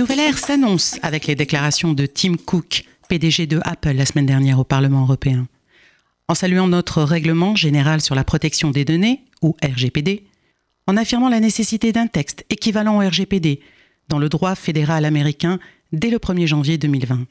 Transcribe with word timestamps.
nouvelle 0.00 0.20
ère 0.20 0.38
s'annonce 0.38 0.98
avec 1.02 1.26
les 1.26 1.34
déclarations 1.34 1.92
de 1.92 2.06
Tim 2.06 2.36
Cook, 2.36 2.84
PDG 3.10 3.46
de 3.46 3.60
Apple 3.64 3.92
la 3.92 4.06
semaine 4.06 4.24
dernière 4.24 4.58
au 4.58 4.64
Parlement 4.64 5.02
européen. 5.02 5.46
En 6.26 6.34
saluant 6.34 6.68
notre 6.68 7.02
règlement 7.02 7.54
général 7.54 8.00
sur 8.00 8.14
la 8.14 8.24
protection 8.24 8.70
des 8.70 8.86
données, 8.86 9.20
ou 9.42 9.54
RGPD, 9.62 10.24
en 10.86 10.96
affirmant 10.96 11.28
la 11.28 11.38
nécessité 11.38 11.92
d'un 11.92 12.06
texte 12.06 12.46
équivalent 12.48 12.96
au 12.96 13.06
RGPD 13.06 13.60
dans 14.08 14.18
le 14.18 14.30
droit 14.30 14.54
fédéral 14.54 15.04
américain 15.04 15.58
dès 15.92 16.08
le 16.08 16.16
1er 16.16 16.46
janvier 16.46 16.78
2020. 16.78 17.26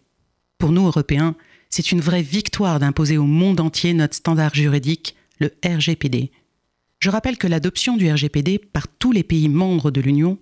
Pour 0.60 0.72
nous, 0.72 0.86
Européens, 0.86 1.34
c'est 1.72 1.92
une 1.92 2.02
vraie 2.02 2.22
victoire 2.22 2.80
d'imposer 2.80 3.18
au 3.18 3.26
monde 3.26 3.62
entier 3.62 3.96
notre 3.96 4.16
standard 4.16 4.54
juridique, 4.54 5.16
le 5.40 5.56
RGPD. 5.66 6.30
Je 7.00 7.10
rappelle 7.10 7.40
que 7.40 7.48
l'adoption 7.48 7.98
du 7.98 8.12
RGPD 8.12 8.60
par 8.60 8.88
tous 8.88 9.12
les 9.12 9.24
pays 9.24 9.50
membres 9.50 9.90
de 9.90 10.02
l'Union 10.02 10.38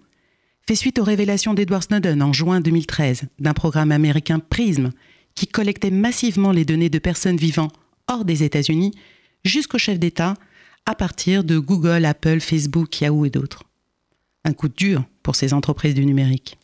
fait 0.68 0.76
suite 0.76 1.00
aux 1.00 1.04
révélations 1.04 1.54
d'Edward 1.54 1.84
Snowden 1.84 2.22
en 2.22 2.34
juin 2.34 2.60
2013 2.60 3.24
d'un 3.40 3.54
programme 3.54 3.94
américain 3.94 4.40
PRISM 4.40 4.92
qui 5.34 5.48
collectait 5.48 5.92
massivement 5.92 6.52
les 6.52 6.66
données 6.66 6.90
de 6.90 7.00
personnes 7.00 7.38
vivant 7.38 7.70
hors 8.10 8.26
des 8.26 8.44
États-Unis 8.44 8.94
jusqu'aux 9.46 9.78
chefs 9.78 10.00
d'État 10.00 10.34
à 10.86 10.94
partir 10.94 11.46
de 11.46 11.58
Google, 11.58 12.04
Apple, 12.04 12.42
Facebook, 12.42 13.00
Yahoo 13.00 13.26
et 13.26 13.30
d'autres. 13.30 13.64
Un 14.44 14.52
coup 14.52 14.68
dur 14.68 15.06
pour 15.24 15.38
ces 15.38 15.54
entreprises 15.54 15.94
du 15.94 16.06
numérique. 16.06 16.58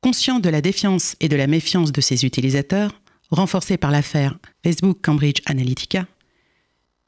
Conscient 0.00 0.38
de 0.38 0.48
la 0.48 0.60
défiance 0.60 1.16
et 1.18 1.28
de 1.28 1.36
la 1.36 1.48
méfiance 1.48 1.90
de 1.90 2.00
ses 2.00 2.24
utilisateurs, 2.24 3.00
renforcée 3.30 3.78
par 3.78 3.90
l'affaire 3.90 4.38
Facebook 4.64 4.98
Cambridge 5.02 5.40
Analytica, 5.46 6.06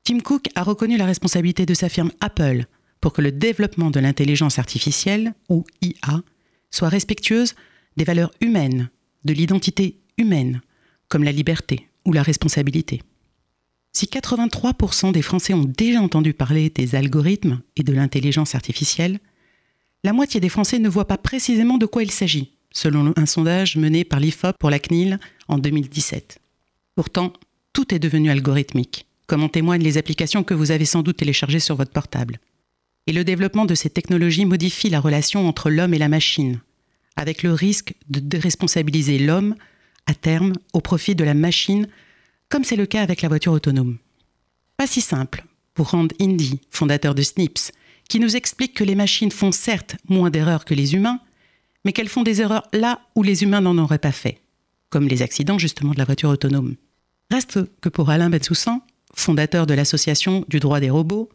Tim 0.03 0.21
Cook 0.21 0.47
a 0.55 0.65
reconnu 0.65 0.97
la 0.97 1.07
responsabilité 1.07 1.67
de 1.67 1.75
sa 1.75 1.89
firme 1.89 2.11
Apple 2.21 2.67
pour 3.07 3.13
que 3.13 3.23
le 3.23 3.31
développement 3.31 3.93
de 3.93 4.01
l'intelligence 4.01 4.59
artificielle, 4.59 5.33
ou 5.49 5.65
IA, 5.81 6.25
soit 6.73 6.89
respectueuse 6.89 7.55
des 7.97 8.03
valeurs 8.03 8.33
humaines, 8.41 8.91
de 9.25 9.33
l'identité 9.33 10.01
humaine, 10.19 10.61
comme 11.07 11.23
la 11.23 11.31
liberté 11.31 11.87
ou 12.05 12.13
la 12.13 12.25
responsabilité. 12.25 13.05
Si 13.93 14.07
83% 14.07 15.13
des 15.13 15.23
Français 15.23 15.55
ont 15.55 15.63
déjà 15.63 16.03
entendu 16.03 16.35
parler 16.35 16.69
des 16.69 16.97
algorithmes 16.97 17.61
et 17.77 17.85
de 17.85 17.93
l'intelligence 17.93 18.57
artificielle, 18.57 19.21
la 20.03 20.13
moitié 20.13 20.41
des 20.41 20.49
Français 20.49 20.81
ne 20.81 20.89
voient 20.89 21.07
pas 21.07 21.17
précisément 21.17 21.79
de 21.79 21.87
quoi 21.87 22.03
il 22.03 22.11
s'agit, 22.11 22.55
selon 22.73 23.15
un 23.15 23.27
sondage 23.27 23.77
mené 23.77 24.03
par 24.03 24.19
l'IFOP 24.19 24.59
pour 24.59 24.71
la 24.71 24.81
CNIL 24.81 25.21
en 25.47 25.59
2017. 25.59 26.41
Pourtant, 26.97 27.33
tout 27.73 27.95
est 27.95 28.01
devenu 28.01 28.31
algorithmique, 28.31 29.07
comme 29.29 29.45
en 29.45 29.49
témoignent 29.49 29.85
les 29.85 29.97
applications 29.97 30.43
que 30.43 30.55
vous 30.55 30.73
avez 30.73 30.87
sans 30.87 31.03
doute 31.03 31.19
téléchargées 31.19 31.61
sur 31.61 31.77
votre 31.77 31.93
portable. 31.93 32.41
Et 33.07 33.13
le 33.13 33.25
développement 33.25 33.67
de 33.67 33.75
ces 33.75 33.91
technologies 33.91 34.45
modifie 34.45 34.91
la 34.91 35.01
relation 35.01 35.49
entre 35.49 35.71
l'homme 35.71 35.95
et 35.95 35.99
la 35.99 36.09
machine, 36.09 36.61
avec 37.15 37.43
le 37.43 37.53
risque 37.53 37.95
de 38.09 38.21
déresponsabiliser 38.21 39.19
l'homme 39.19 39.55
à 40.07 40.15
terme 40.15 40.53
au 40.73 40.81
profit 40.81 41.15
de 41.15 41.25
la 41.25 41.35
machine, 41.35 41.89
comme 42.49 42.65
c'est 42.65 42.77
le 42.77 42.87
cas 42.87 43.03
avec 43.03 43.23
la 43.23 43.29
voiture 43.29 43.53
autonome. 43.53 43.99
Pas 44.77 44.87
si 44.87 45.01
simple 45.01 45.45
pour 45.75 45.91
Rand 45.91 46.09
Indy, 46.21 46.61
fondateur 46.71 47.15
de 47.15 47.23
Snips, 47.23 47.73
qui 48.09 48.21
nous 48.21 48.37
explique 48.37 48.75
que 48.75 48.85
les 48.85 48.95
machines 48.95 49.31
font 49.31 49.53
certes 49.53 49.97
moins 50.09 50.31
d'erreurs 50.31 50.65
que 50.65 50.75
les 50.75 50.95
humains, 50.95 51.21
mais 51.85 51.93
qu'elles 51.93 52.09
font 52.09 52.23
des 52.23 52.41
erreurs 52.41 52.67
là 52.73 53.01
où 53.15 53.23
les 53.23 53.43
humains 53.43 53.61
n'en 53.61 53.79
auraient 53.79 53.99
pas 53.99 54.13
fait, 54.13 54.41
comme 54.91 55.09
les 55.09 55.23
accidents 55.23 55.59
justement 55.59 55.93
de 55.93 55.99
la 55.99 56.05
voiture 56.05 56.31
autonome. 56.31 56.77
Reste 57.31 57.61
que 57.81 57.89
pour 57.89 58.11
Alain 58.11 58.31
Bensoussan, 58.31 58.81
fondateur 59.15 59.67
de 59.67 59.75
l'association 59.75 60.45
du 60.49 60.61
droit 60.61 60.81
des 60.81 60.91
robots, 60.91 61.29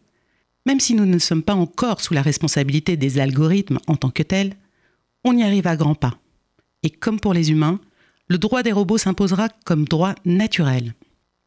même 0.65 0.79
si 0.79 0.93
nous 0.93 1.05
ne 1.05 1.19
sommes 1.19 1.43
pas 1.43 1.55
encore 1.55 2.01
sous 2.01 2.13
la 2.13 2.21
responsabilité 2.21 2.97
des 2.97 3.19
algorithmes 3.19 3.79
en 3.87 3.95
tant 3.95 4.09
que 4.09 4.23
tels, 4.23 4.55
on 5.23 5.37
y 5.37 5.43
arrive 5.43 5.67
à 5.67 5.75
grands 5.75 5.95
pas. 5.95 6.17
Et 6.83 6.89
comme 6.89 7.19
pour 7.19 7.33
les 7.33 7.51
humains, 7.51 7.79
le 8.27 8.37
droit 8.37 8.63
des 8.63 8.71
robots 8.71 8.97
s'imposera 8.97 9.50
comme 9.66 9.85
droit 9.85 10.16
naturel. 10.25 10.94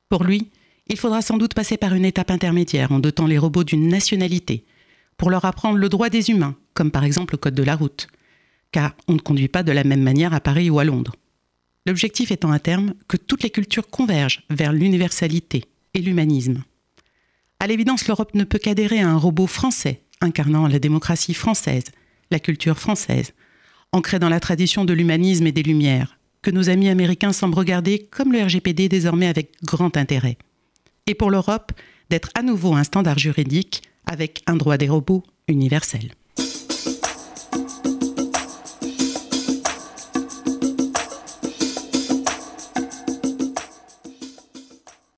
Pour 0.09 0.25
lui, 0.25 0.51
il 0.89 0.99
faudra 0.99 1.23
sans 1.23 1.39
doute 1.39 1.55
passer 1.55 1.77
par 1.77 1.95
une 1.95 2.05
étape 2.05 2.31
intermédiaire 2.31 2.93
en 2.93 2.99
dotant 2.99 3.27
les 3.27 3.39
robots 3.39 3.65
d'une 3.65 3.89
nationalité, 3.89 4.65
pour 5.17 5.31
leur 5.31 5.45
apprendre 5.45 5.79
le 5.79 5.89
droit 5.89 6.11
des 6.11 6.31
humains, 6.31 6.57
comme 6.75 6.91
par 6.91 7.05
exemple 7.05 7.35
le 7.35 7.39
code 7.39 7.55
de 7.55 7.63
la 7.63 7.77
route, 7.77 8.09
car 8.71 8.95
on 9.09 9.15
ne 9.15 9.19
conduit 9.19 9.49
pas 9.49 9.63
de 9.63 9.73
la 9.73 9.85
même 9.85 10.03
manière 10.03 10.35
à 10.35 10.41
Paris 10.41 10.69
ou 10.71 10.79
à 10.79 10.85
Londres. 10.85 11.15
L'objectif 11.87 12.31
étant 12.31 12.51
à 12.51 12.59
terme 12.59 12.95
que 13.09 13.17
toutes 13.17 13.43
les 13.43 13.51
cultures 13.51 13.89
convergent 13.89 14.43
vers 14.51 14.73
l'universalité 14.73 15.65
et 15.95 16.01
l'humanisme. 16.01 16.63
À 17.65 17.67
l'évidence, 17.67 18.07
l'Europe 18.09 18.35
ne 18.35 18.45
peut 18.45 18.59
qu'adhérer 18.59 19.01
à 19.01 19.09
un 19.09 19.17
robot 19.17 19.47
français, 19.47 20.03
incarnant 20.21 20.69
la 20.69 20.79
démocratie 20.79 21.33
française, 21.33 21.85
la 22.31 22.39
culture 22.39 22.79
française, 22.79 23.33
ancrée 23.91 24.19
dans 24.19 24.29
la 24.29 24.39
tradition 24.39 24.85
de 24.85 24.93
l'humanisme 24.93 25.47
et 25.47 25.53
des 25.53 25.63
Lumières, 25.63 26.19
que 26.43 26.51
nos 26.51 26.69
amis 26.69 26.91
américains 26.91 27.33
semblent 27.33 27.55
regarder 27.55 28.07
comme 28.11 28.35
le 28.35 28.43
RGPD 28.43 28.91
désormais 28.91 29.29
avec 29.29 29.53
grand 29.65 29.97
intérêt. 29.97 30.37
Et 31.07 31.15
pour 31.15 31.31
l'Europe, 31.31 31.73
d'être 32.11 32.29
à 32.35 32.43
nouveau 32.43 32.75
un 32.75 32.85
standard 32.85 33.19
juridique 33.19 33.81
avec 34.05 34.43
un 34.47 34.57
droit 34.57 34.77
des 34.77 34.91
robots 34.91 35.23
universel. 35.49 36.13